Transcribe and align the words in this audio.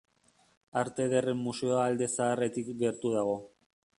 Arte 0.81 1.05
Ederren 1.09 1.43
Museoa 1.49 1.83
alde 1.91 2.09
zaharretik 2.21 2.75
gertu 2.83 3.15
dago. 3.19 3.37